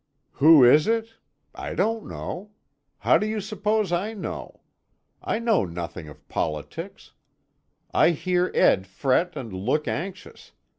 "Who 0.31 0.63
is 0.63 0.87
it? 0.87 1.17
I 1.53 1.75
don't 1.75 2.07
know. 2.07 2.53
How 2.97 3.19
do 3.19 3.27
you 3.27 3.39
suppose 3.39 3.91
I 3.91 4.15
know? 4.15 4.61
I 5.21 5.37
know 5.37 5.63
nothing 5.63 6.07
of 6.09 6.27
politics. 6.27 7.11
I 7.91 8.09
hear 8.09 8.49
Ed 8.55 8.87
fret 8.87 9.35
and 9.35 9.53
look 9.53 9.87
anxious. 9.87 10.53